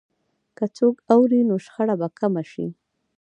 که 0.57 0.65
څوک 0.77 0.95
اوري، 1.13 1.41
نو 1.49 1.55
شخړه 1.65 1.95
به 1.99 2.07
کمه 2.19 2.43
شي. 2.51 2.67